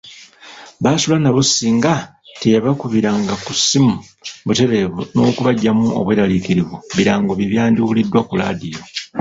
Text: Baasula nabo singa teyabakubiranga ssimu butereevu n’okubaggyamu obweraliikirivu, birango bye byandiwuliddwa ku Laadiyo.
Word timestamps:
Baasula 0.83 1.15
nabo 1.21 1.41
singa 1.53 1.93
teyabakubiranga 2.41 3.33
ssimu 3.59 3.95
butereevu 4.45 5.01
n’okubaggyamu 5.13 5.85
obweraliikirivu, 5.99 6.75
birango 6.95 7.31
bye 7.35 7.49
byandiwuliddwa 7.51 8.19
ku 8.27 8.33
Laadiyo. 8.39 8.81